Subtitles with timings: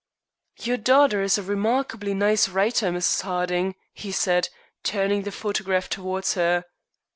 [0.61, 3.21] "Your daughter is a remarkably nice writer, Mrs.
[3.21, 4.49] Harding," he said,
[4.81, 6.65] turning the photograph towards her.